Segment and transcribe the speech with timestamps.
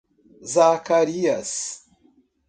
[0.53, 1.83] Zacarias